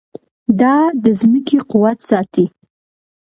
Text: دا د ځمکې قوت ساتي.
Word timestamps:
دا 0.59 0.75
د 1.03 1.05
ځمکې 1.19 1.57
قوت 1.71 1.99
ساتي. 2.09 2.45